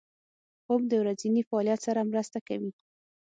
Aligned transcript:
خوب 0.63 0.81
د 0.87 0.93
ورځني 1.01 1.41
فعالیت 1.49 1.79
سره 1.87 2.09
مرسته 2.11 2.39
کوي 2.47 2.71